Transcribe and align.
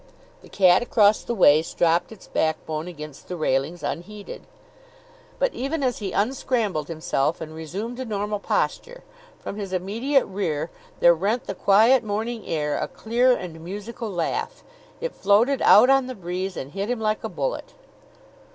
The 0.41 0.49
cat 0.49 0.81
across 0.81 1.21
the 1.21 1.35
way 1.35 1.61
stropped 1.61 2.11
its 2.11 2.25
backbone 2.25 2.87
against 2.87 3.27
the 3.27 3.37
railings 3.37 3.83
unheeding. 3.83 4.47
But, 5.37 5.53
even 5.53 5.83
as 5.83 5.99
he 5.99 6.11
unscrambled 6.11 6.87
himself 6.87 7.39
and 7.39 7.53
resumed 7.53 7.99
a 7.99 8.05
normal 8.05 8.39
posture, 8.39 9.03
from 9.37 9.57
his 9.57 9.73
immediate 9.73 10.25
rear 10.25 10.71
there 11.01 11.13
rent 11.13 11.45
the 11.45 11.53
quiet 11.53 12.03
morning 12.03 12.47
air 12.47 12.79
a 12.79 12.87
clear 12.87 13.31
and 13.33 13.59
musical 13.61 14.09
laugh. 14.09 14.63
It 14.99 15.13
floated 15.13 15.61
out 15.61 15.91
on 15.91 16.07
the 16.07 16.15
breeze 16.15 16.57
and 16.57 16.71
hit 16.71 16.89
him 16.89 16.99
like 16.99 17.23
a 17.23 17.29
bullet. 17.29 17.75